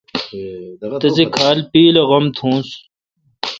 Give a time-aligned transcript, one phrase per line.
[1.01, 2.67] تسے کھال پیل اے°غم تھونس۔